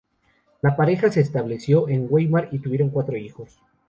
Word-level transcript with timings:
La 0.63 0.75
pareja 0.75 1.11
se 1.11 1.21
estableció 1.21 1.87
en 1.87 2.07
Weimar 2.09 2.49
y 2.51 2.57
tuvieron 2.57 2.89
cuatro 2.89 3.17
hijos. 3.17 3.61